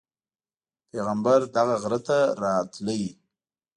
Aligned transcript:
پیغمبر 0.89 1.39
دغه 1.55 1.75
غره 1.81 1.99
ته 2.07 2.17
راتللو. 2.41 3.01